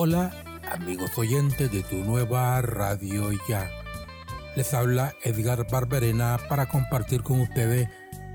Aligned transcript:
Hola, 0.00 0.30
amigos 0.70 1.18
oyentes 1.18 1.72
de 1.72 1.82
tu 1.82 1.96
nueva 1.96 2.62
radio 2.62 3.32
ya. 3.48 3.68
Les 4.54 4.72
habla 4.72 5.12
Edgar 5.24 5.66
Barberena 5.68 6.38
para 6.48 6.68
compartir 6.68 7.24
con 7.24 7.40
ustedes 7.40 7.88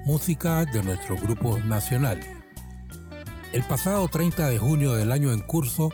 música 0.03 0.65
de 0.65 0.83
nuestro 0.83 1.15
grupo 1.15 1.59
nacional. 1.59 2.19
El 3.53 3.63
pasado 3.63 4.09
30 4.09 4.49
de 4.49 4.59
junio 4.59 4.91
del 4.91 5.13
año 5.13 5.31
en 5.31 5.39
curso, 5.39 5.89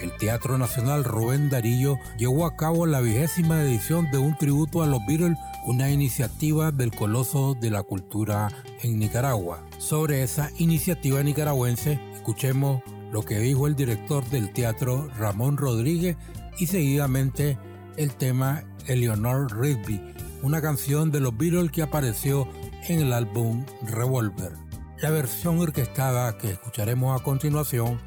el 0.00 0.16
Teatro 0.18 0.56
Nacional 0.56 1.02
Rubén 1.02 1.50
Darillo 1.50 1.96
llevó 2.16 2.46
a 2.46 2.54
cabo 2.54 2.86
la 2.86 3.00
vigésima 3.00 3.60
edición 3.60 4.08
de 4.12 4.18
un 4.18 4.38
tributo 4.38 4.84
a 4.84 4.86
los 4.86 5.04
Beatles, 5.04 5.36
una 5.66 5.90
iniciativa 5.90 6.70
del 6.70 6.92
Coloso 6.92 7.56
de 7.60 7.72
la 7.72 7.82
Cultura 7.82 8.50
en 8.82 9.00
Nicaragua. 9.00 9.66
Sobre 9.78 10.22
esa 10.22 10.52
iniciativa 10.58 11.20
nicaragüense, 11.24 11.98
escuchemos 12.14 12.82
lo 13.12 13.22
que 13.22 13.38
dijo 13.38 13.66
el 13.66 13.74
director 13.74 14.24
del 14.30 14.52
teatro 14.52 15.08
Ramón 15.18 15.56
Rodríguez 15.56 16.16
y 16.58 16.66
seguidamente 16.66 17.58
el 17.96 18.14
tema 18.14 18.64
Eleanor 18.86 19.58
Rigby, 19.58 20.14
una 20.42 20.60
canción 20.60 21.10
de 21.10 21.20
los 21.20 21.36
Beatles 21.36 21.70
que 21.70 21.82
apareció 21.82 22.48
en 22.88 23.00
el 23.00 23.12
álbum 23.12 23.64
Revolver. 23.82 24.52
La 25.00 25.10
versión 25.10 25.58
orquestada 25.60 26.36
que 26.38 26.52
escucharemos 26.52 27.18
a 27.18 27.22
continuación 27.22 27.98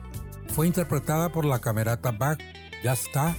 fue 0.47 0.67
interpretada 0.67 1.31
por 1.31 1.45
la 1.45 1.59
camerata 1.59 2.11
Bach, 2.11 2.39
Ya 2.83 2.93
está, 2.93 3.35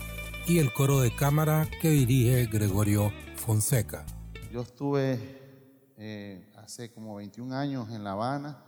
y 0.47 0.59
el 0.59 0.73
coro 0.73 1.01
de 1.01 1.15
cámara 1.15 1.69
que 1.81 1.91
dirige 1.91 2.47
Gregorio 2.47 3.13
Fonseca. 3.37 4.05
Yo 4.51 4.63
estuve 4.63 5.93
eh, 5.97 6.53
hace 6.57 6.93
como 6.93 7.17
21 7.17 7.55
años 7.55 7.91
en 7.91 8.03
La 8.05 8.13
Habana 8.13 8.63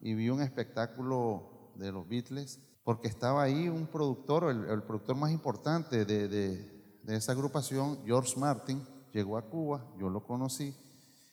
y 0.00 0.14
vi 0.14 0.30
un 0.30 0.42
espectáculo 0.42 1.49
de 1.80 1.92
los 1.92 2.08
Beatles, 2.08 2.60
porque 2.84 3.08
estaba 3.08 3.42
ahí 3.42 3.68
un 3.68 3.86
productor, 3.86 4.50
el, 4.50 4.82
productor 4.82 5.16
más 5.16 5.32
importante 5.32 6.04
de, 6.04 6.28
de, 6.28 6.80
esa 7.08 7.32
agrupación, 7.32 7.98
George 8.04 8.38
Martin, 8.38 8.82
llegó 9.12 9.36
a 9.36 9.42
Cuba, 9.42 9.84
yo 9.98 10.08
lo 10.08 10.22
conocí, 10.24 10.74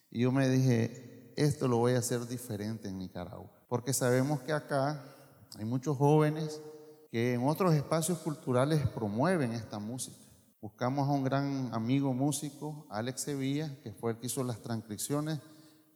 y 0.09 0.22
yo 0.22 0.31
me 0.31 0.49
dije, 0.49 1.33
esto 1.35 1.67
lo 1.67 1.77
voy 1.77 1.94
a 1.94 1.99
hacer 1.99 2.25
diferente 2.27 2.88
en 2.88 2.97
Nicaragua, 2.97 3.51
porque 3.69 3.94
sabemos 3.94 4.41
que 4.41 4.53
acá 4.53 5.03
hay 5.57 5.66
muchos 5.66 5.97
jóvenes 5.97 6.61
que 7.11 7.33
en 7.33 7.47
otros 7.47 7.73
espacios 7.73 8.17
culturales 8.19 8.88
promueven 8.89 9.51
esta 9.53 9.79
música. 9.79 10.17
Buscamos 10.59 11.07
a 11.07 11.11
un 11.11 11.23
gran 11.23 11.69
amigo 11.73 12.13
músico, 12.13 12.88
Alex 12.89 13.22
Sevilla, 13.22 13.72
que 13.83 13.93
fue 13.93 14.11
el 14.11 14.17
que 14.17 14.25
hizo 14.25 14.43
las 14.43 14.61
transcripciones 14.61 15.39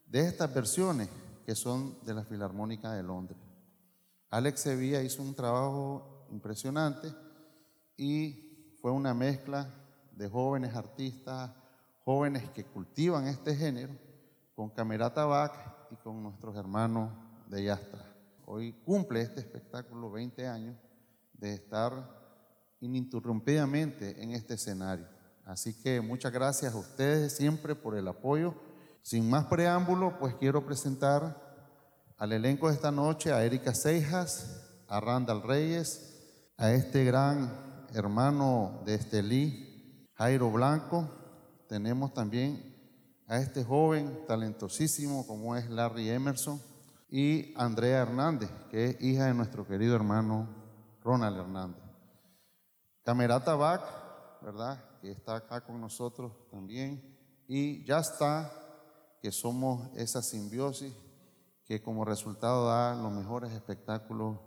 de 0.06 0.28
estas 0.28 0.53
versiones 0.53 1.09
que 1.46 1.56
son 1.56 1.97
de 2.06 2.14
la 2.14 2.24
Filarmónica 2.24 2.94
de 2.94 3.03
Londres. 3.03 3.41
Alex 4.31 4.62
Sevilla 4.62 5.03
hizo 5.03 5.22
un 5.22 5.36
trabajo 5.36 6.25
impresionante 6.31 7.14
y 7.97 8.78
fue 8.81 8.90
una 8.90 9.14
mezcla 9.14 9.68
de 10.16 10.30
jóvenes 10.30 10.74
artistas, 10.74 11.52
jóvenes 12.06 12.50
que 12.52 12.64
cultivan 12.64 13.28
este 13.28 13.53
género, 13.53 13.94
con 14.56 14.70
Camerata 14.70 15.25
Bach 15.25 15.52
y 15.91 15.97
con 15.97 16.24
nuestros 16.24 16.56
hermanos 16.56 17.12
de 17.50 17.66
Yastra. 17.66 18.06
Hoy 18.46 18.72
cumple 18.86 19.22
este 19.22 19.41
espectáculo 19.41 20.09
20 20.09 20.47
años 20.47 20.78
de 21.34 21.53
estar 21.53 21.91
ininterrumpidamente 22.80 24.24
en 24.24 24.31
este 24.31 24.53
escenario. 24.53 25.09
Así 25.44 25.74
que 25.74 26.00
muchas 26.00 26.31
gracias 26.31 26.74
a 26.74 26.78
ustedes 26.78 27.36
siempre 27.36 27.75
por 27.75 27.97
el 27.97 28.08
apoyo. 28.08 28.56
Sin 29.02 29.30
más 29.30 29.47
preámbulo, 29.47 30.18
pues 30.20 30.36
quiero 30.36 30.66
presentar 30.66 31.41
al 32.22 32.34
elenco 32.34 32.68
de 32.68 32.76
esta 32.76 32.92
noche, 32.92 33.34
a 33.34 33.44
Erika 33.44 33.74
Seijas, 33.74 34.62
a 34.88 35.00
Randall 35.00 35.42
Reyes, 35.42 36.54
a 36.56 36.72
este 36.72 37.04
gran 37.04 37.88
hermano 37.96 38.84
de 38.86 38.94
Estelí, 38.94 40.08
Jairo 40.14 40.52
Blanco. 40.52 41.09
Tenemos 41.68 42.14
también 42.14 42.76
a 43.26 43.40
este 43.40 43.64
joven 43.64 44.20
talentosísimo 44.28 45.26
como 45.26 45.56
es 45.56 45.68
Larry 45.72 46.12
Emerson 46.12 46.62
y 47.09 47.56
Andrea 47.58 48.04
Hernández, 48.04 48.52
que 48.70 48.86
es 48.86 49.02
hija 49.02 49.26
de 49.26 49.34
nuestro 49.34 49.66
querido 49.66 49.96
hermano 49.96 50.48
Ronald 51.03 51.40
Hernández. 51.40 51.82
Camerata 53.03 53.56
Bach, 53.56 53.82
¿verdad? 54.44 54.80
Que 55.02 55.09
está 55.09 55.38
acá 55.38 55.62
con 55.62 55.82
nosotros 55.82 56.34
también. 56.52 57.02
Y 57.48 57.84
ya 57.84 57.98
está, 57.98 58.52
que 59.20 59.32
somos 59.32 59.90
esa 59.96 60.22
simbiosis 60.22 60.94
que 61.72 61.82
como 61.82 62.04
resultado 62.04 62.68
da 62.68 62.94
los 62.96 63.14
mejores 63.14 63.54
espectáculos 63.54 64.38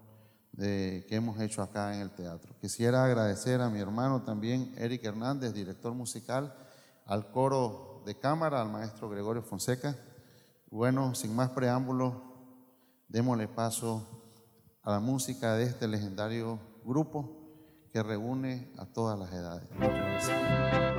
que 0.59 1.07
hemos 1.09 1.41
hecho 1.41 1.63
acá 1.63 1.95
en 1.95 2.03
el 2.03 2.11
teatro. 2.11 2.55
Quisiera 2.61 3.03
agradecer 3.03 3.63
a 3.63 3.71
mi 3.71 3.81
hermano 3.81 4.25
también, 4.25 4.75
Eric 4.77 5.03
Hernández, 5.05 5.55
director 5.55 5.95
musical, 5.95 6.55
al 7.07 7.31
coro 7.31 8.03
de 8.05 8.19
cámara, 8.19 8.61
al 8.61 8.69
maestro 8.69 9.09
Gregorio 9.09 9.43
Fonseca. 9.43 9.97
Bueno, 10.71 11.15
sin 11.15 11.35
más 11.35 11.49
preámbulos, 11.49 12.13
démosle 13.09 13.49
paso 13.49 14.07
a 14.83 14.91
la 14.91 15.01
música 15.01 15.55
de 15.55 15.65
este 15.65 15.89
legendario 15.89 16.59
grupo 16.85 17.89
que 17.91 18.03
reúne 18.03 18.71
a 18.77 18.85
todas 18.85 19.19
las 19.19 19.33
edades. 19.33 20.94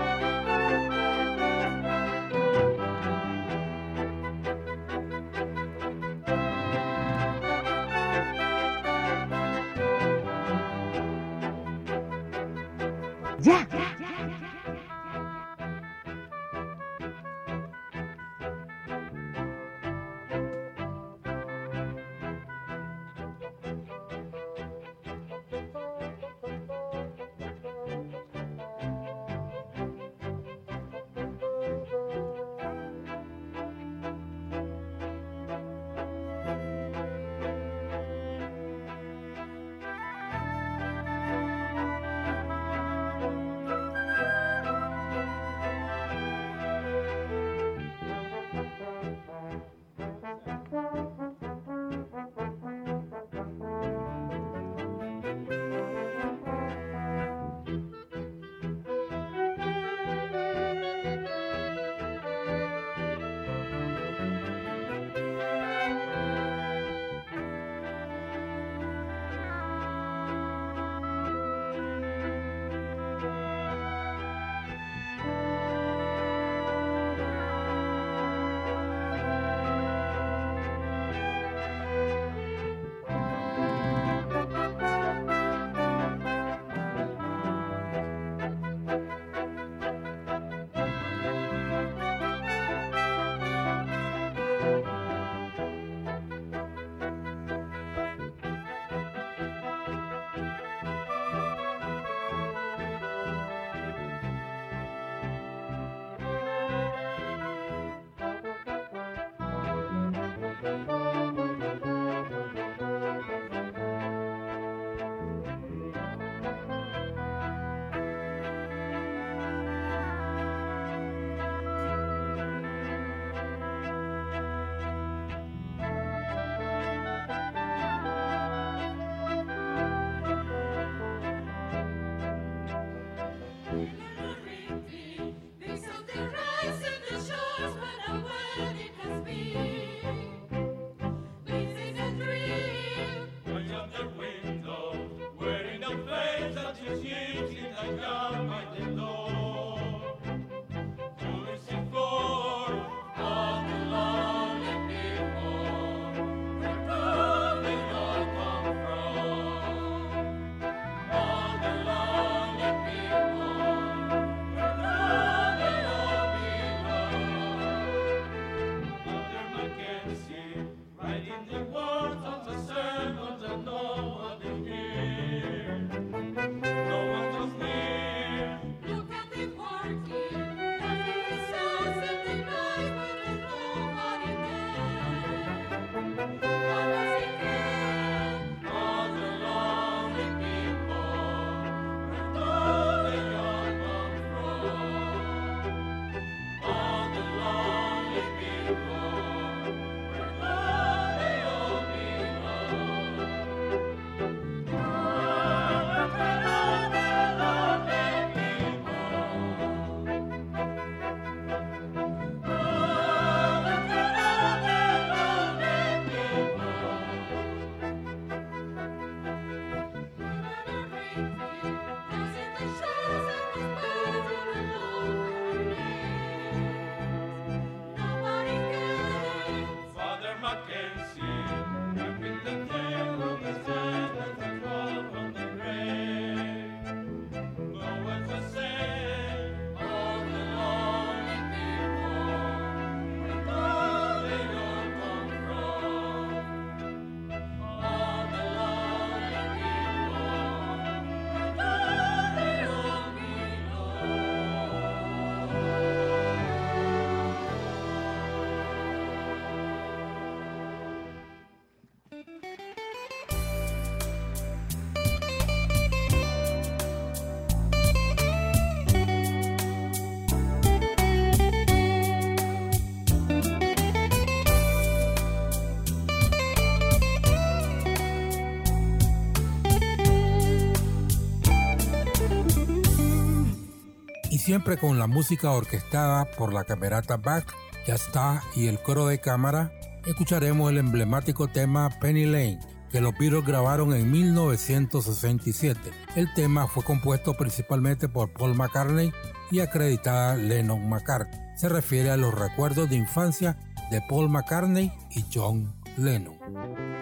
Siempre 284.45 284.77
con 284.77 284.99
la 284.99 285.07
música 285.07 285.49
orquestada 285.49 286.25
por 286.25 286.53
la 286.53 286.65
camerata 286.65 287.17
Bach, 287.17 287.47
ya 287.87 287.95
está, 287.95 288.43
y 288.55 288.67
el 288.67 288.79
coro 288.79 289.07
de 289.07 289.19
cámara, 289.19 289.71
escucharemos 290.05 290.69
el 290.69 290.77
emblemático 290.77 291.47
tema 291.47 291.89
Penny 291.99 292.25
Lane, 292.25 292.59
que 292.91 293.01
los 293.01 293.17
Beatles 293.17 293.43
grabaron 293.43 293.91
en 293.95 294.11
1967. 294.11 295.79
El 296.15 296.31
tema 296.35 296.67
fue 296.67 296.83
compuesto 296.83 297.33
principalmente 297.33 298.07
por 298.07 298.33
Paul 298.33 298.53
McCartney 298.53 299.11
y 299.49 299.61
acreditada 299.61 300.35
Lennon 300.35 300.87
McCartney. 300.87 301.39
Se 301.57 301.67
refiere 301.67 302.11
a 302.11 302.17
los 302.17 302.31
recuerdos 302.31 302.87
de 302.87 302.97
infancia 302.97 303.57
de 303.89 303.99
Paul 304.07 304.29
McCartney 304.29 304.93
y 305.09 305.25
John 305.33 305.73
Lennon. 305.97 306.94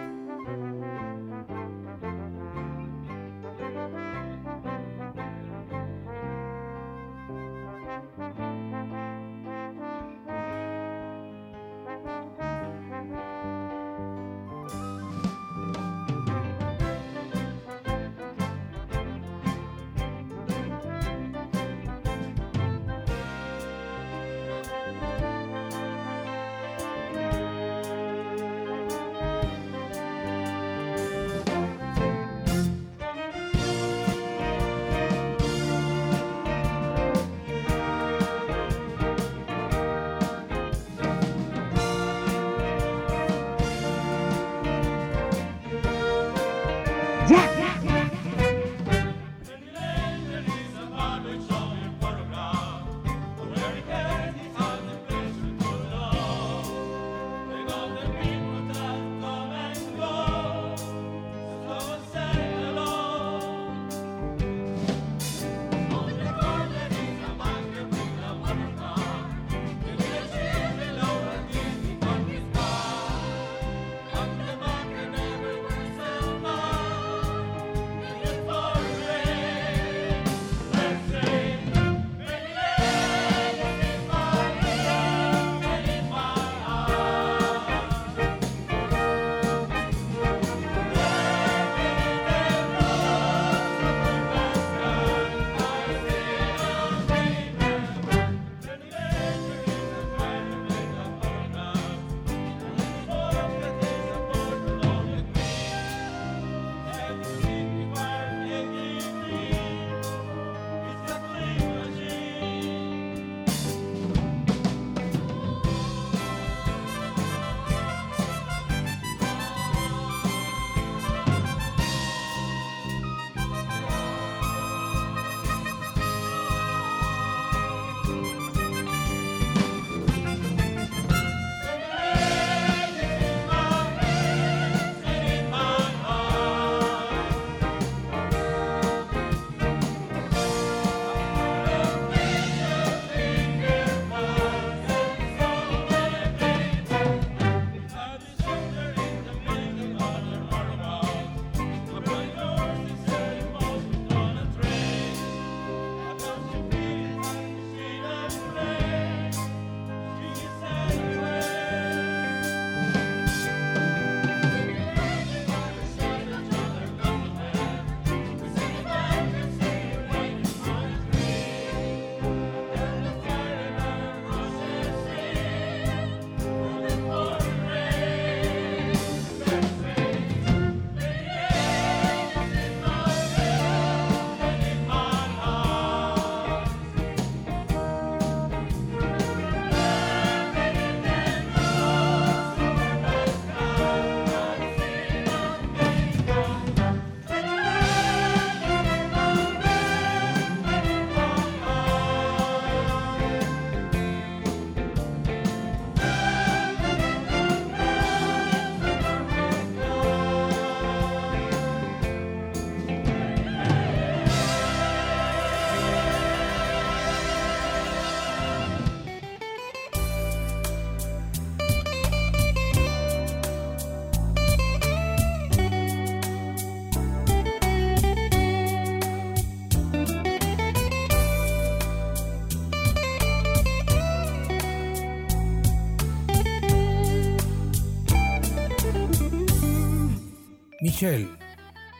Michelle 241.03 241.37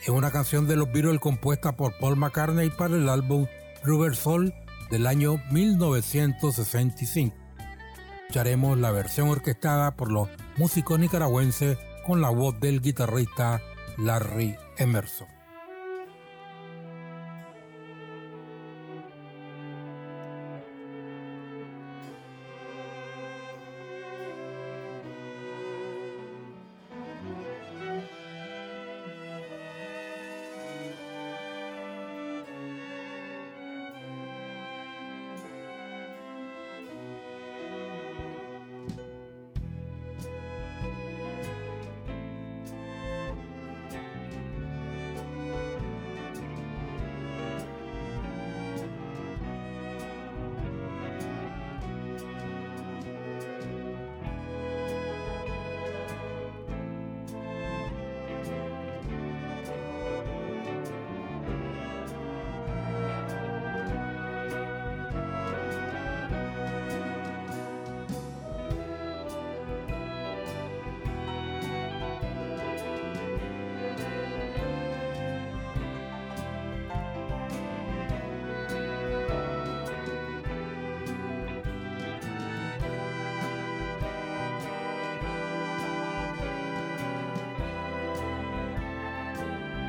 es 0.01 0.07
una 0.07 0.31
canción 0.31 0.65
de 0.65 0.77
los 0.77 0.89
Beatles 0.89 1.19
compuesta 1.19 1.75
por 1.75 1.97
Paul 1.97 2.15
McCartney 2.15 2.69
para 2.69 2.95
el 2.95 3.09
álbum 3.09 3.47
Rubber 3.83 4.15
Soul 4.15 4.53
del 4.91 5.07
año 5.07 5.43
1965. 5.51 7.35
Escucharemos 8.21 8.77
la 8.77 8.91
versión 8.91 9.27
orquestada 9.27 9.97
por 9.97 10.09
los 10.09 10.29
músicos 10.55 10.99
nicaragüenses 10.99 11.77
con 12.05 12.21
la 12.21 12.29
voz 12.29 12.57
del 12.61 12.79
guitarrista 12.79 13.61
Larry 13.97 14.55
Emerson. 14.77 15.32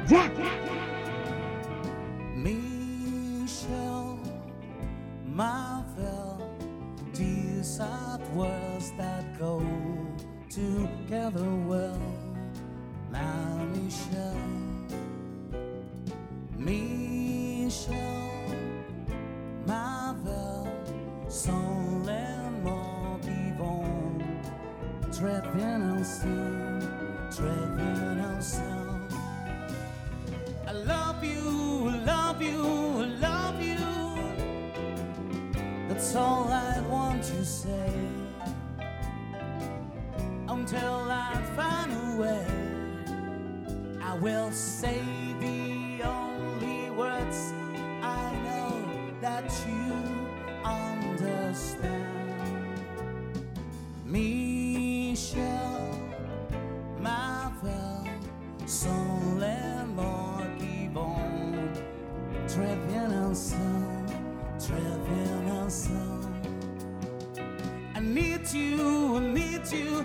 Ya. 0.08 0.28
Michelle 2.36 4.18
Marvel, 5.24 6.58
these 7.14 7.80
are 7.80 8.18
words 8.34 8.92
that 8.98 9.38
go 9.38 9.62
together 10.50 11.48
well. 11.66 11.98
Now, 13.10 13.66
Michelle, 13.72 14.33
say 44.54 45.00
the 45.40 46.04
only 46.04 46.88
words 46.90 47.52
I 48.02 48.32
know 48.44 48.86
that 49.20 49.50
you 49.66 49.92
understand. 50.64 52.04
Michelle 54.06 55.42
Marvel, 57.00 58.04
sans 58.64 59.18
les 59.40 59.84
mots 59.96 60.46
qui 60.56 60.86
vont 60.94 61.16
très 62.46 62.76
bien 62.88 63.10
ensemble, 63.28 64.12
très 64.60 64.94
bien 65.08 65.64
ensemble. 65.64 66.30
I 67.96 68.00
need 68.00 68.52
you, 68.52 69.16
I 69.16 69.20
need 69.20 69.66
you, 69.72 70.04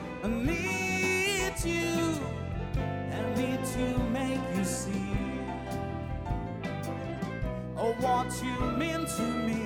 what 8.01 8.31
you 8.43 8.59
mean 8.77 9.05
to 9.05 9.21
me. 9.47 9.61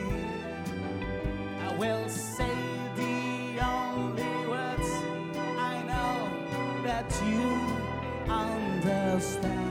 I 1.62 1.76
will 1.78 2.10
say 2.10 2.56
the 2.96 3.60
only 3.64 4.48
words 4.48 4.90
I 5.58 5.84
know 5.88 6.30
that 6.84 7.12
you 7.28 8.32
understand. 8.32 9.62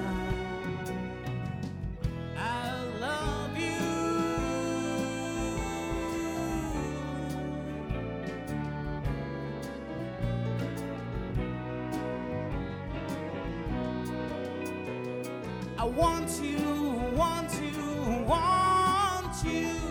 I 2.36 2.84
love 3.00 3.58
you. 3.58 3.80
I 15.78 15.84
want 15.84 16.30
you, 16.42 16.81
want 18.32 19.44
you. 19.44 19.81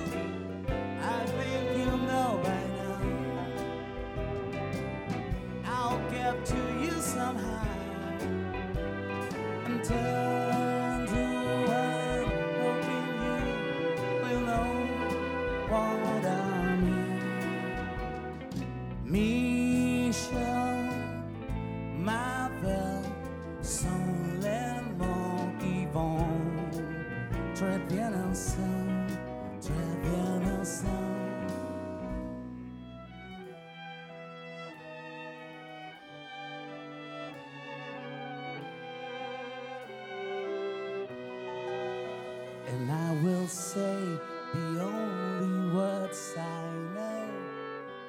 And 42.71 42.89
I 42.89 43.11
will 43.21 43.47
say 43.47 44.17
the 44.53 44.81
only 44.81 45.75
words 45.75 46.33
I 46.37 46.71
know 46.95 47.29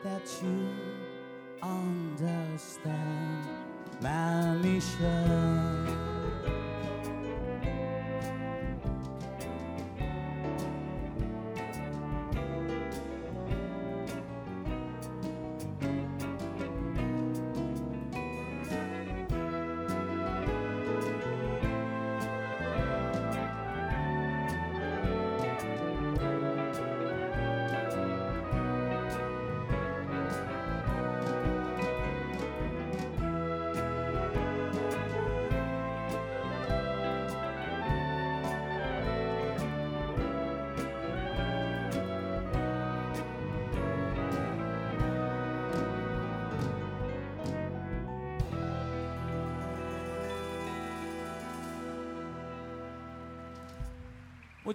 that 0.04 0.22
you 0.40 0.68
understand, 1.60 3.44
my 4.00 4.54
Michelle. 4.58 6.11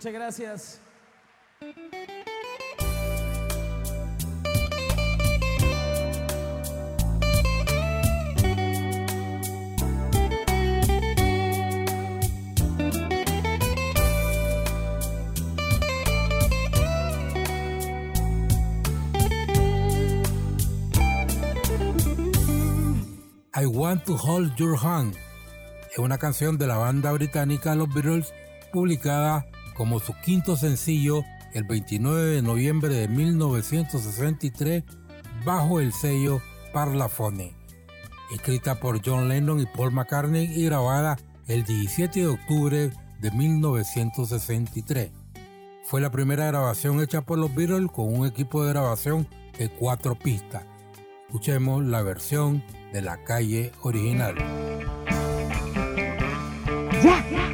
Muchas 0.07 0.21
gracias. 0.21 0.81
I 23.53 23.65
Want 23.65 24.05
to 24.05 24.15
Hold 24.15 24.55
Your 24.55 24.77
Hand 24.81 25.15
es 25.91 25.97
una 25.97 26.17
canción 26.17 26.57
de 26.57 26.67
la 26.67 26.77
banda 26.77 27.11
británica 27.11 27.75
Los 27.75 27.93
Beatles 27.93 28.33
publicada 28.71 29.45
como 29.77 29.99
su 29.99 30.13
quinto 30.21 30.57
sencillo 30.57 31.23
el 31.53 31.63
29 31.63 32.35
de 32.35 32.41
noviembre 32.41 32.89
de 32.89 33.07
1963 33.07 34.83
bajo 35.45 35.79
el 35.79 35.93
sello 35.93 36.41
Parlophone, 36.73 37.55
escrita 38.33 38.79
por 38.79 39.01
John 39.05 39.29
Lennon 39.29 39.59
y 39.61 39.65
Paul 39.65 39.91
McCartney 39.91 40.45
y 40.45 40.65
grabada 40.65 41.17
el 41.47 41.63
17 41.63 42.19
de 42.19 42.27
octubre 42.27 42.91
de 43.19 43.31
1963. 43.31 45.11
Fue 45.83 46.01
la 46.01 46.11
primera 46.11 46.47
grabación 46.47 47.01
hecha 47.01 47.21
por 47.21 47.37
los 47.37 47.53
Beatles 47.55 47.89
con 47.91 48.13
un 48.13 48.27
equipo 48.27 48.63
de 48.63 48.73
grabación 48.73 49.27
de 49.57 49.69
cuatro 49.69 50.15
pistas. 50.15 50.65
Escuchemos 51.27 51.85
la 51.85 52.01
versión 52.01 52.63
de 52.91 53.01
la 53.01 53.23
calle 53.23 53.71
original. 53.83 54.35
Oh 57.09 57.46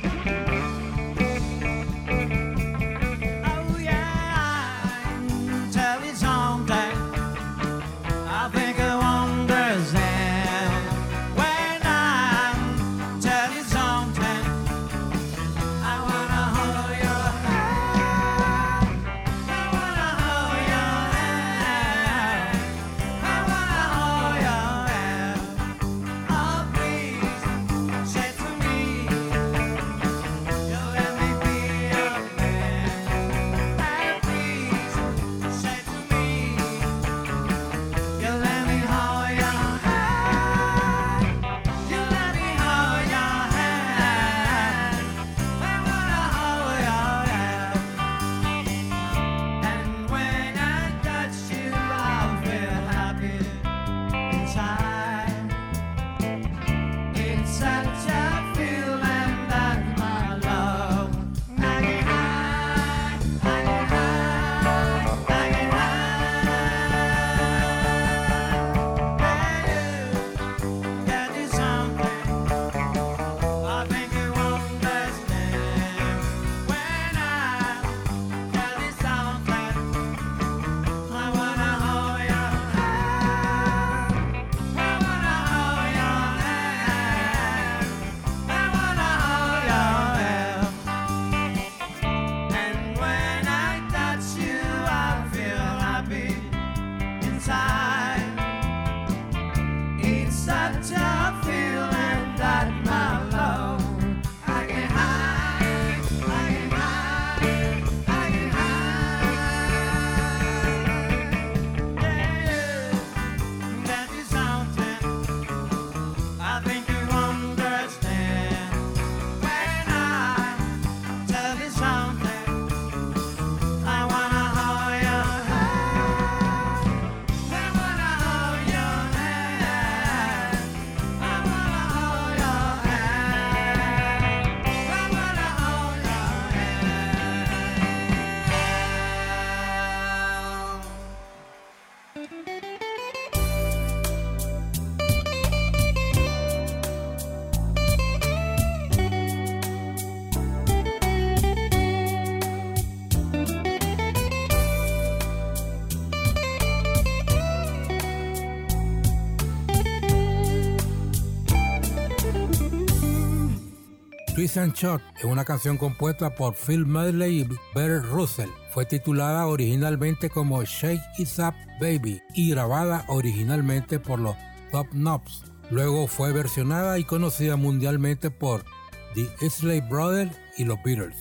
Twist 164.43 164.57
and 164.57 164.73
Shot 164.73 165.01
es 165.15 165.23
una 165.23 165.45
canción 165.45 165.77
compuesta 165.77 166.35
por 166.35 166.53
Phil 166.53 166.85
Medley 166.85 167.43
y 167.43 167.49
Bert 167.73 168.03
Russell. 168.07 168.49
Fue 168.73 168.83
titulada 168.83 169.47
originalmente 169.47 170.29
como 170.29 170.61
Shake 170.65 170.99
It 171.17 171.29
Up 171.39 171.53
Baby 171.79 172.21
y 172.33 172.49
grabada 172.49 173.05
originalmente 173.07 173.99
por 173.99 174.19
los 174.19 174.35
Top 174.69 174.89
Knobs. 174.89 175.45
Luego 175.69 176.07
fue 176.07 176.33
versionada 176.33 176.99
y 176.99 177.05
conocida 177.05 177.55
mundialmente 177.55 178.31
por 178.31 178.65
The 179.13 179.29
Isley 179.39 179.79
Brothers 179.79 180.35
y 180.57 180.65
los 180.65 180.77
Beatles. 180.83 181.15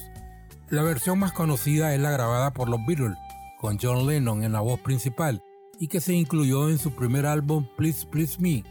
La 0.71 0.83
versión 0.83 1.21
más 1.21 1.31
conocida 1.31 1.95
es 1.95 2.01
la 2.01 2.11
grabada 2.11 2.53
por 2.53 2.69
los 2.69 2.85
Beatles, 2.85 3.17
con 3.61 3.79
John 3.81 4.09
Lennon 4.09 4.43
en 4.43 4.51
la 4.51 4.63
voz 4.63 4.81
principal 4.81 5.41
y 5.79 5.87
que 5.87 6.01
se 6.01 6.13
incluyó 6.13 6.69
en 6.69 6.79
su 6.79 6.97
primer 6.97 7.27
álbum 7.27 7.69
Please 7.77 8.05
Please 8.05 8.41
Me. 8.41 8.65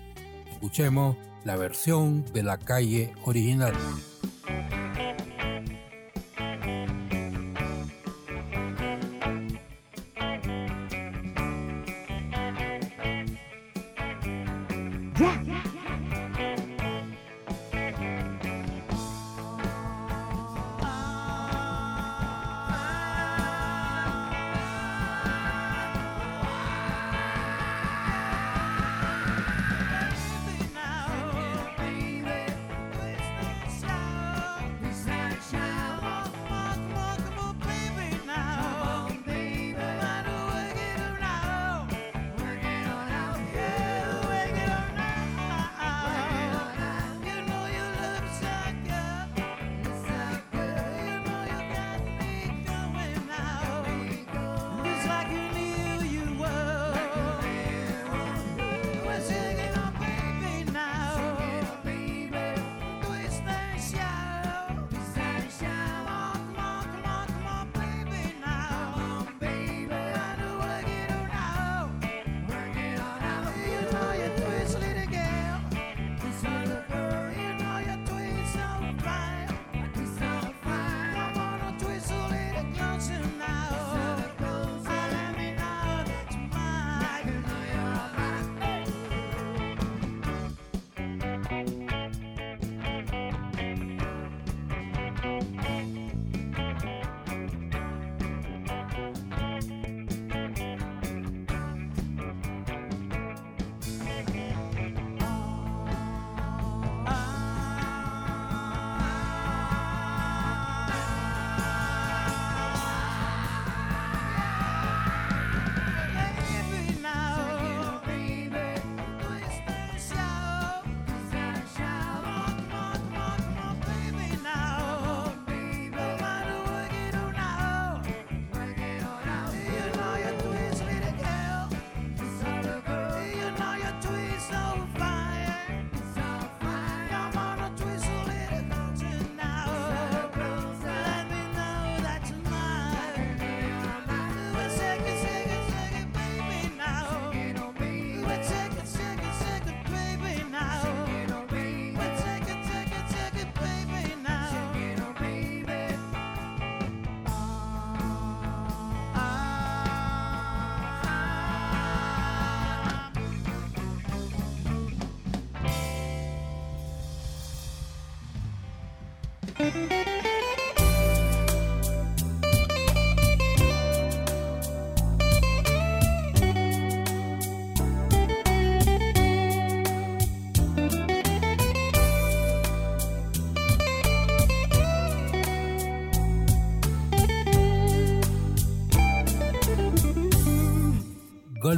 Escuchemos 0.52 1.16
la 1.46 1.56
versión 1.56 2.26
de 2.34 2.44
la 2.44 2.58
calle 2.58 3.14
original. 3.24 3.76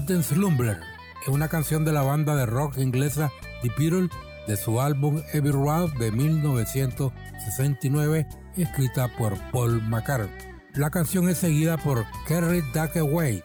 Golden 0.04 0.22
Slumber 0.22 0.82
es 1.22 1.30
una 1.30 1.48
canción 1.48 1.86
de 1.86 1.94
la 1.94 2.02
banda 2.02 2.36
de 2.36 2.46
rock 2.46 2.78
inglesa 2.78 3.32
The 3.62 3.72
Beatles 3.78 4.10
de 4.48 4.58
su 4.58 4.82
álbum 4.82 5.22
Every 5.32 5.54
Road 5.54 5.94
de 5.94 6.12
1969, 6.12 8.28
escrita 8.58 9.08
por 9.18 9.40
Paul 9.52 9.82
McCartney. 9.82 10.30
La 10.74 10.90
canción 10.90 11.30
es 11.30 11.38
seguida 11.38 11.78
por 11.78 12.04
Carry 12.28 12.62
That 12.74 12.98
Away 12.98 13.42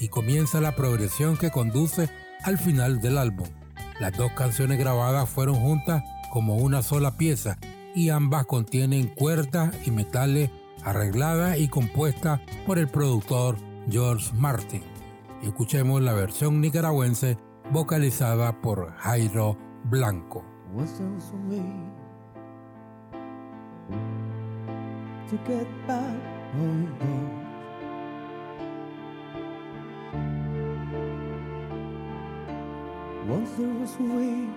y 0.00 0.08
comienza 0.08 0.60
la 0.60 0.74
progresión 0.74 1.36
que 1.36 1.52
conduce 1.52 2.10
al 2.42 2.58
final 2.58 3.00
del 3.00 3.16
álbum. 3.16 3.46
Las 4.00 4.16
dos 4.16 4.32
canciones 4.32 4.80
grabadas 4.80 5.28
fueron 5.28 5.54
juntas 5.54 6.02
como 6.32 6.56
una 6.56 6.82
sola 6.82 7.16
pieza 7.16 7.56
y 7.94 8.08
ambas 8.08 8.46
contienen 8.46 9.06
cuerdas 9.06 9.72
y 9.86 9.92
metales 9.92 10.50
arregladas 10.82 11.58
y 11.58 11.68
compuestas 11.68 12.40
por 12.66 12.80
el 12.80 12.88
productor 12.88 13.58
George 13.88 14.32
Martin 14.34 14.89
escuchemos 15.42 16.00
la 16.02 16.12
versión 16.12 16.60
nicaragüense 16.60 17.38
vocalizada 17.72 18.60
por 18.60 18.92
Jairo 18.96 19.56
Blanco. 19.84 20.44
Once 33.30 33.52
there 33.52 33.68
was 33.68 33.94
a 34.00 34.02
way 34.02 34.48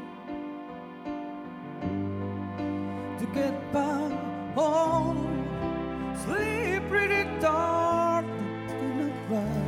to 3.20 3.26
get 3.36 3.54
back 3.72 4.12
home, 4.56 5.46
sleep 6.26 6.82
pretty 6.90 7.24
dark, 7.40 8.26
didn't 8.68 9.14
cry. 9.28 9.63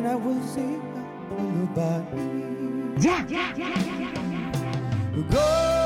And 0.00 0.08
I 0.08 0.14
will 0.14 0.42
see 0.46 0.80
nobody. 1.36 2.22
Yeah, 3.06 3.22
yeah, 3.28 3.54
yeah, 3.54 3.68
yeah, 3.98 4.22
yeah. 4.32 5.22
Go. 5.30 5.79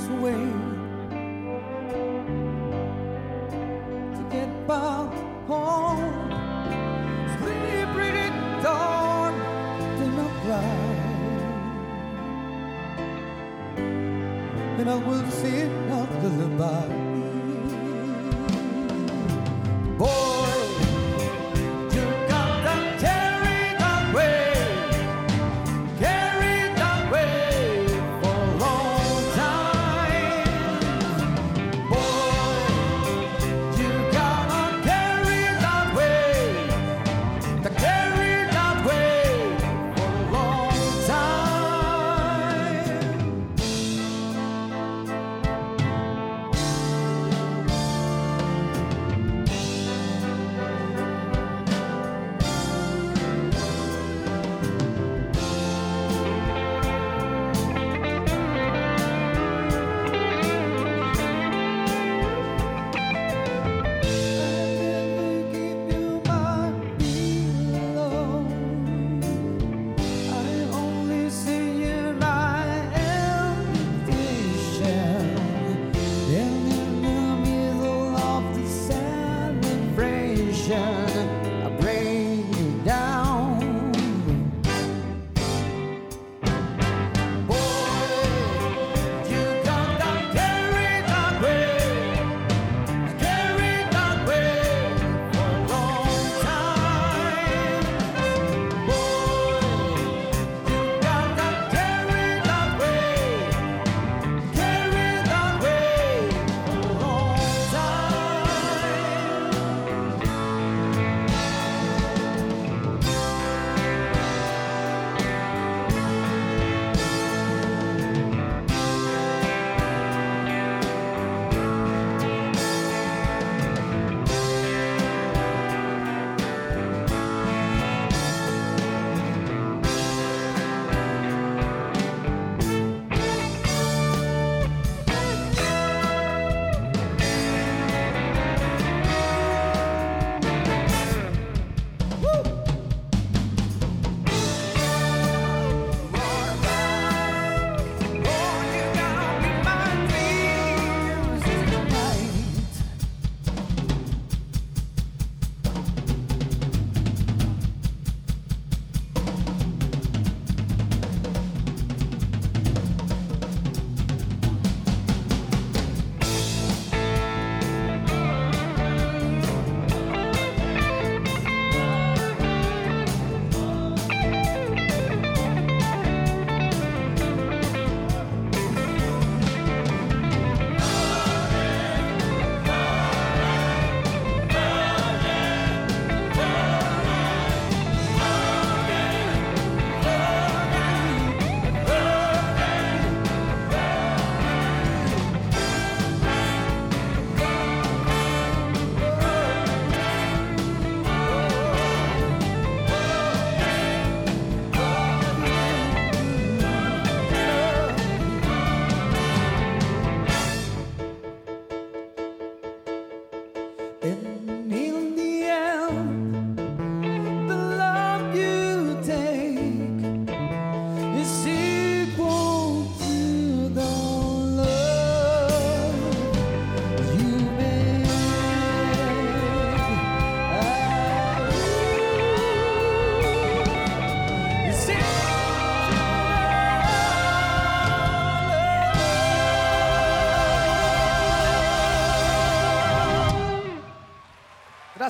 Wonder 0.00 0.08
what's 0.08 0.08
a 0.08 0.14
way 0.22 0.40
to 4.16 4.22
get 4.30 4.50
back 4.66 5.12
home. 5.46 6.30
It's 7.26 7.36
pretty, 7.42 7.84
pretty 7.92 8.28
dark 8.62 9.34
in 10.00 10.10
my 10.16 10.28
pride. 10.44 11.00
And 14.78 14.86
I 14.88 14.96
will 14.96 15.30
sing 15.30 15.70
a 15.90 16.08
lullaby. 16.22 17.09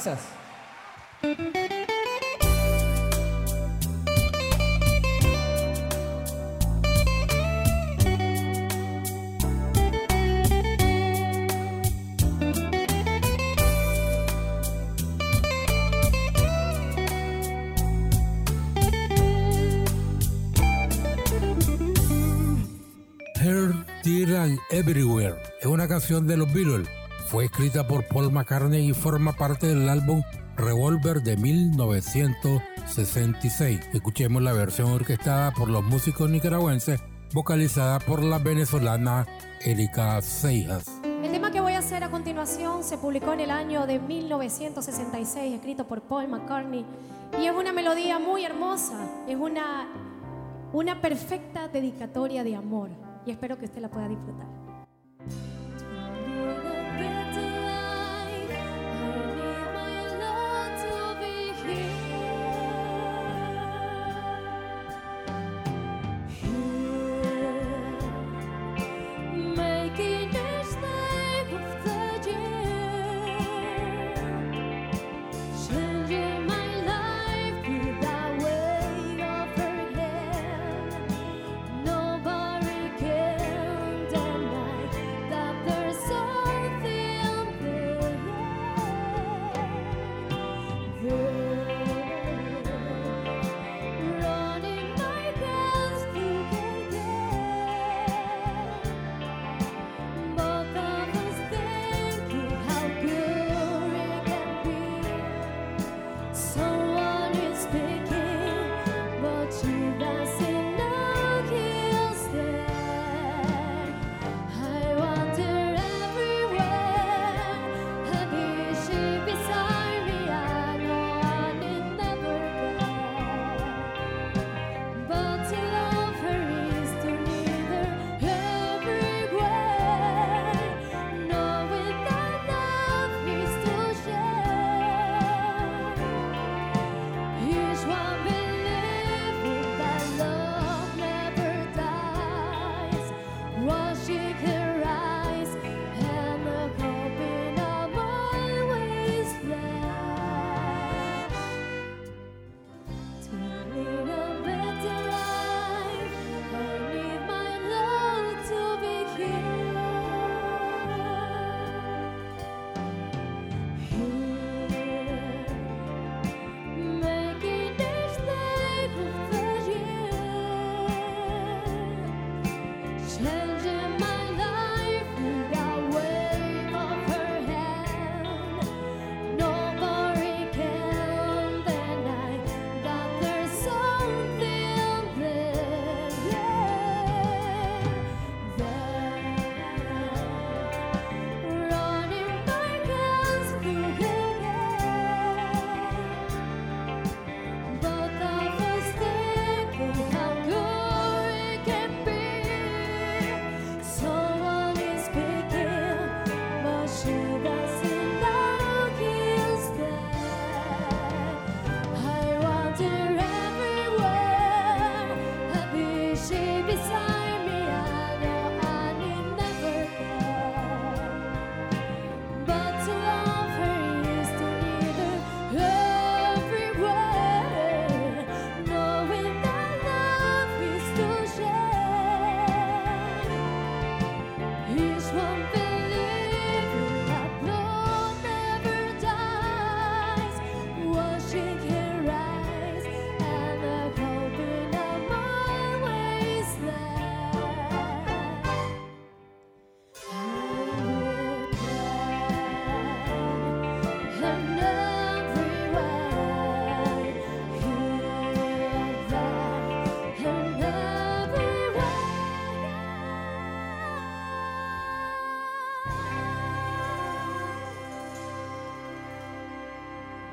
Gracias. 0.02 0.20
Here, 24.02 24.56
Everywhere 24.70 25.34
es 25.60 25.66
una 25.66 25.86
canción 25.86 26.26
de 26.26 26.38
los 26.38 26.50
Beatles. 26.52 26.99
Fue 27.30 27.44
escrita 27.44 27.86
por 27.86 28.08
Paul 28.08 28.32
McCartney 28.32 28.90
y 28.90 28.92
forma 28.92 29.32
parte 29.32 29.68
del 29.68 29.88
álbum 29.88 30.20
Revolver 30.56 31.22
de 31.22 31.36
1966. 31.36 33.80
Escuchemos 33.92 34.42
la 34.42 34.52
versión 34.52 34.90
orquestada 34.90 35.52
por 35.52 35.68
los 35.68 35.84
músicos 35.84 36.28
nicaragüenses, 36.28 37.00
vocalizada 37.32 38.00
por 38.00 38.24
la 38.24 38.38
venezolana 38.38 39.28
Erika 39.60 40.20
Seijas. 40.22 40.86
El 41.04 41.30
tema 41.30 41.52
que 41.52 41.60
voy 41.60 41.74
a 41.74 41.78
hacer 41.78 42.02
a 42.02 42.10
continuación 42.10 42.82
se 42.82 42.98
publicó 42.98 43.32
en 43.32 43.38
el 43.38 43.52
año 43.52 43.86
de 43.86 44.00
1966, 44.00 45.54
escrito 45.54 45.86
por 45.86 46.02
Paul 46.02 46.26
McCartney, 46.26 46.84
y 47.40 47.46
es 47.46 47.52
una 47.52 47.72
melodía 47.72 48.18
muy 48.18 48.44
hermosa, 48.44 49.06
es 49.28 49.36
una, 49.36 49.86
una 50.72 51.00
perfecta 51.00 51.68
dedicatoria 51.68 52.42
de 52.42 52.56
amor, 52.56 52.90
y 53.24 53.30
espero 53.30 53.56
que 53.56 53.66
usted 53.66 53.82
la 53.82 53.88
pueda 53.88 54.08
disfrutar. 54.08 54.60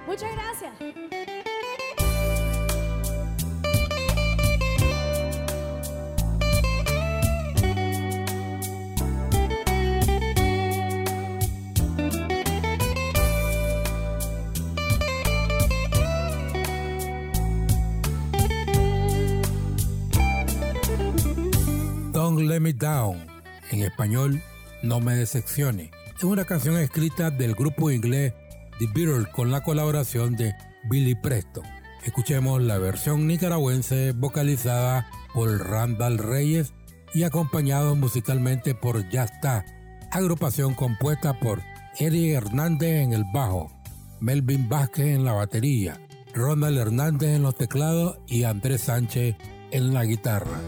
Muchas 0.08 0.32
gracias. 0.32 0.72
Don't 22.14 22.40
Let 22.48 22.62
Me 22.62 22.72
Down, 22.72 23.28
en 23.72 23.82
español, 23.82 24.42
No 24.84 25.02
Me 25.02 25.16
Decepcione, 25.16 25.92
es 26.16 26.24
una 26.24 26.46
canción 26.46 26.78
escrita 26.78 27.30
del 27.30 27.56
grupo 27.56 27.92
inglés 27.92 28.34
The 28.80 28.88
Beatles 28.94 29.28
con 29.30 29.52
la 29.52 29.62
colaboración 29.64 30.36
de 30.36 30.56
Billy 30.90 31.16
Preston. 31.16 31.64
Escuchemos 32.04 32.62
la 32.62 32.78
versión 32.78 33.28
nicaragüense 33.28 34.12
vocalizada 34.14 35.08
por 35.34 35.50
Randall 35.70 36.18
Reyes 36.18 36.74
y 37.14 37.24
acompañado 37.24 37.96
musicalmente 37.96 38.76
por 38.76 39.10
Ya 39.10 39.24
está, 39.24 39.66
agrupación 40.12 40.74
compuesta 40.74 41.40
por 41.40 41.62
Eddie 41.98 42.34
Hernández 42.34 43.04
en 43.04 43.14
el 43.14 43.26
bajo, 43.34 43.72
Melvin 44.20 44.70
Vázquez 44.70 45.08
en 45.08 45.26
la 45.26 45.34
batería, 45.34 46.00
Ronald 46.34 46.78
Hernández 46.78 47.36
en 47.36 47.44
los 47.44 47.56
teclados 47.56 48.20
y 48.28 48.44
Andrés 48.44 48.82
Sánchez 48.82 49.36
en 49.72 49.94
la 49.94 50.06
guitarra. 50.06 50.60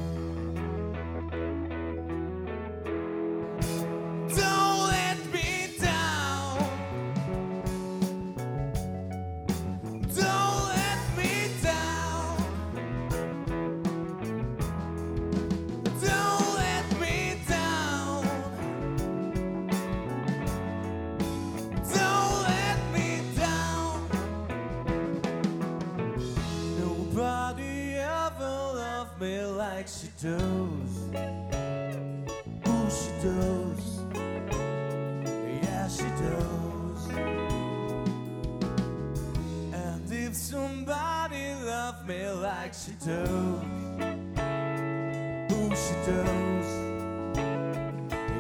Ooh, 45.52 45.76
she 45.76 45.96
does. 46.06 46.70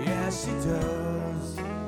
Yeah, 0.05 0.29
she 0.29 0.51
does. 0.67 1.78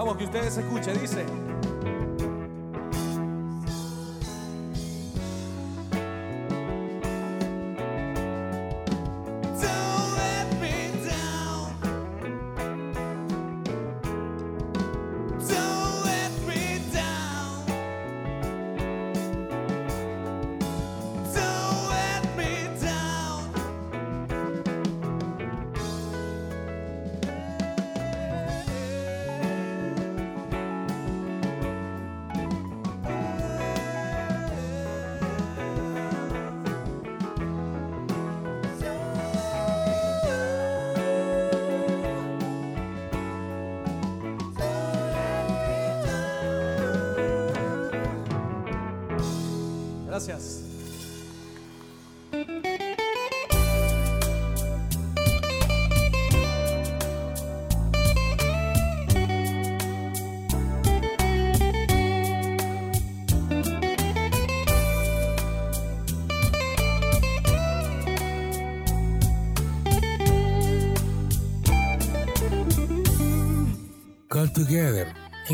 Vamos, 0.00 0.16
que 0.16 0.24
ustedes 0.24 0.56
escuchen, 0.56 0.98
dice. 0.98 1.26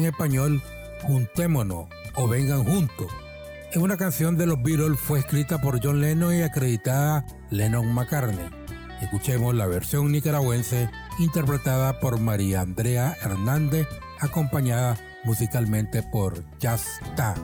español 0.07 0.63
Juntémonos 1.03 1.87
o 2.15 2.29
Vengan 2.29 2.65
Juntos. 2.65 3.09
Es 3.71 3.79
una 3.79 3.97
canción 3.97 4.37
de 4.37 4.47
los 4.47 4.63
Beatles, 4.63 4.99
fue 4.99 5.19
escrita 5.19 5.61
por 5.61 5.81
John 5.83 6.01
Lennon 6.01 6.35
y 6.35 6.43
acreditada 6.43 7.27
Lennon 7.51 7.93
McCartney. 7.93 8.49
Escuchemos 9.03 9.55
la 9.55 9.67
versión 9.67 10.11
nicaragüense 10.11 10.89
interpretada 11.19 12.01
por 12.01 12.19
María 12.19 12.63
Andrea 12.63 13.17
Hernández, 13.23 13.87
acompañada 14.21 14.97
musicalmente 15.25 16.03
por 16.03 16.45
Jazz 16.59 17.01
Ta. 17.17 17.35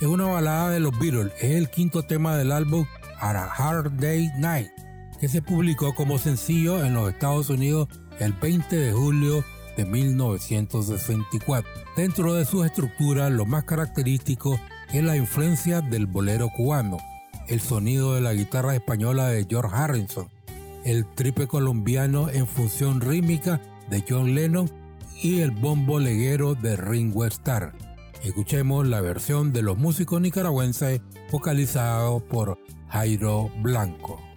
Es 0.00 0.06
una 0.06 0.24
balada 0.24 0.70
de 0.70 0.80
los 0.80 0.98
Beatles, 0.98 1.30
es 1.40 1.56
el 1.56 1.68
quinto 1.68 2.02
tema 2.02 2.38
del 2.38 2.52
álbum 2.52 2.86
A 3.20 3.32
Hard 3.32 3.92
Day 3.98 4.30
Night, 4.38 4.70
que 5.20 5.28
se 5.28 5.42
publicó 5.42 5.94
como 5.94 6.16
sencillo 6.16 6.82
en 6.82 6.94
los 6.94 7.10
Estados 7.12 7.50
Unidos 7.50 7.88
el 8.18 8.32
20 8.32 8.76
de 8.76 8.92
julio 8.92 9.44
de 9.76 9.84
1964. 9.84 11.70
Dentro 11.96 12.32
de 12.32 12.46
su 12.46 12.64
estructura, 12.64 13.28
lo 13.28 13.44
más 13.44 13.64
característico 13.64 14.58
es 14.90 15.04
la 15.04 15.18
influencia 15.18 15.82
del 15.82 16.06
bolero 16.06 16.48
cubano, 16.48 16.96
el 17.46 17.60
sonido 17.60 18.14
de 18.14 18.22
la 18.22 18.32
guitarra 18.32 18.74
española 18.74 19.28
de 19.28 19.44
George 19.46 19.76
Harrison, 19.76 20.28
el 20.86 21.04
tripe 21.04 21.46
colombiano 21.46 22.30
en 22.30 22.46
función 22.46 23.02
rítmica 23.02 23.60
de 23.90 24.02
John 24.08 24.34
Lennon 24.34 24.70
y 25.22 25.40
el 25.40 25.50
bombo 25.50 25.98
leguero 25.98 26.54
de 26.54 26.76
Ringo 26.76 27.26
Starr. 27.26 27.89
Escuchemos 28.22 28.86
la 28.86 29.00
versión 29.00 29.52
de 29.52 29.62
los 29.62 29.78
músicos 29.78 30.20
nicaragüenses 30.20 31.00
vocalizado 31.32 32.20
por 32.20 32.58
Jairo 32.88 33.50
Blanco. 33.62 34.29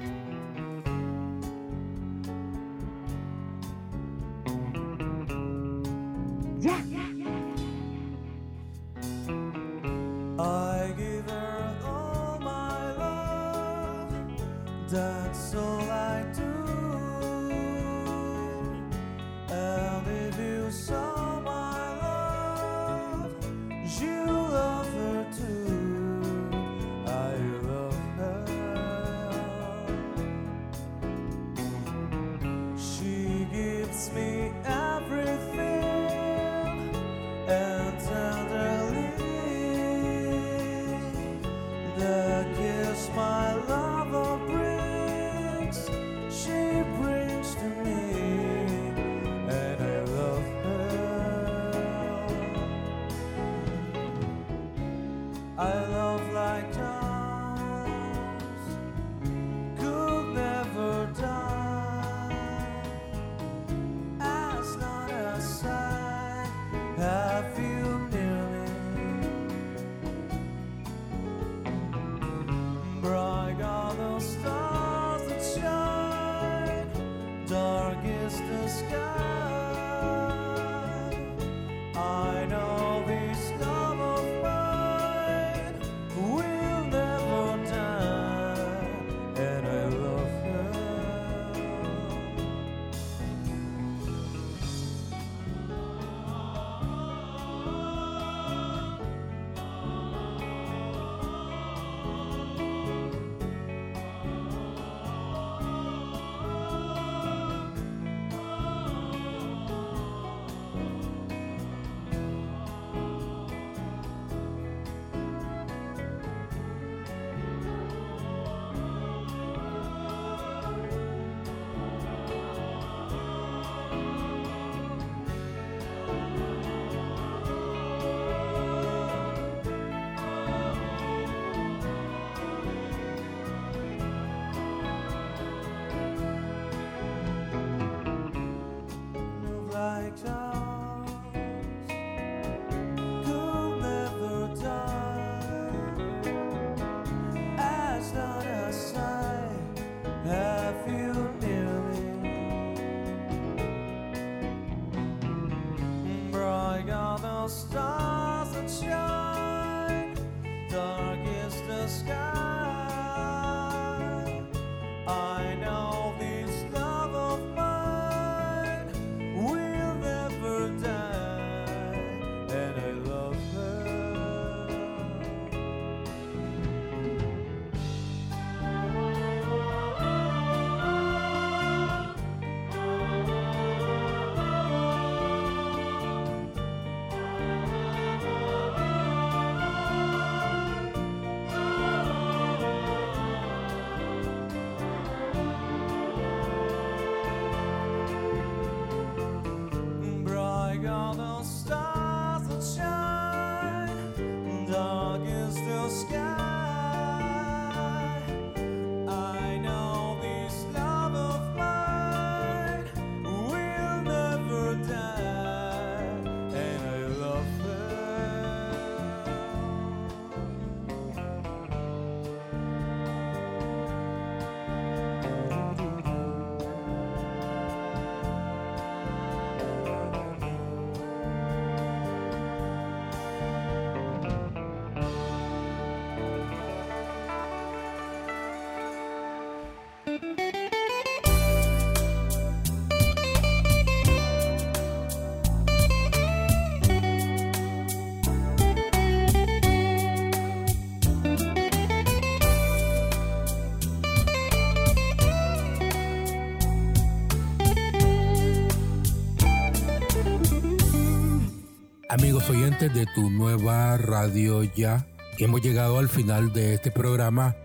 Amigos 262.44 262.62
oyentes 262.62 262.94
de 262.94 263.06
tu 263.16 263.30
nueva 263.30 263.96
radio 263.96 264.64
ya, 264.64 265.08
hemos 265.38 265.62
llegado 265.62 265.98
al 265.98 266.10
final 266.10 266.52
de 266.52 266.74
este 266.74 266.92
programa. 266.92 267.56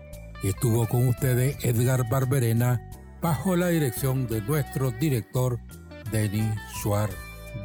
Estuvo 0.41 0.87
con 0.87 1.09
ustedes 1.09 1.57
Edgar 1.65 2.07
Barberena 2.07 2.89
bajo 3.21 3.57
la 3.57 3.67
dirección 3.67 4.25
de 4.27 4.41
nuestro 4.41 4.91
director 4.91 5.59
Denis 6.13 6.53
Suar 6.81 7.09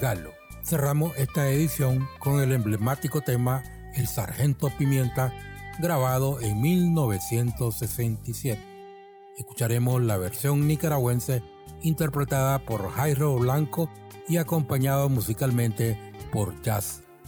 Galo. 0.00 0.32
Cerramos 0.64 1.16
esta 1.16 1.48
edición 1.50 2.08
con 2.18 2.40
el 2.40 2.50
emblemático 2.50 3.20
tema 3.20 3.62
El 3.94 4.08
Sargento 4.08 4.72
Pimienta, 4.76 5.32
grabado 5.78 6.40
en 6.40 6.60
1967. 6.60 8.60
Escucharemos 9.38 10.02
la 10.02 10.16
versión 10.16 10.66
nicaragüense 10.66 11.44
interpretada 11.82 12.58
por 12.64 12.90
Jairo 12.90 13.36
Blanco 13.36 13.88
y 14.26 14.38
acompañado 14.38 15.08
musicalmente 15.08 15.96
por 16.32 16.60
Jazz 16.62 17.03